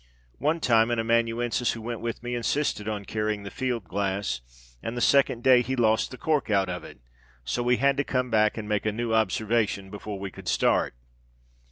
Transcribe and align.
One 0.39 0.59
time 0.59 0.89
an 0.89 0.97
amanuensis 0.97 1.73
who 1.73 1.81
went 1.83 2.01
with 2.01 2.23
me 2.23 2.33
insisted 2.33 2.87
on 2.89 3.05
carrying 3.05 3.43
the 3.43 3.51
field 3.51 3.83
glass, 3.83 4.41
and 4.81 4.97
the 4.97 4.99
second 4.99 5.43
day 5.43 5.61
he 5.61 5.75
lost 5.75 6.09
the 6.09 6.17
cork 6.17 6.49
out 6.49 6.69
of 6.69 6.83
it, 6.83 6.99
so 7.45 7.61
we 7.61 7.77
had 7.77 7.97
to 7.97 8.03
come 8.03 8.31
back 8.31 8.57
and 8.57 8.67
make 8.67 8.87
a 8.87 8.91
new 8.91 9.13
observation 9.13 9.91
before 9.91 10.17
we 10.17 10.31
could 10.31 10.47
start. 10.47 10.95